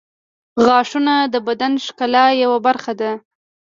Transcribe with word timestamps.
•غاښونه 0.65 1.13
د 1.33 1.35
بدن 1.47 1.71
د 1.75 1.79
ښکلا 1.85 2.25
یوه 2.43 2.57
برخه 2.67 2.93
ده. 2.99 3.11